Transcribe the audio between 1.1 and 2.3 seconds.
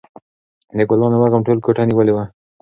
وږم ټوله کوټه نیولې وه.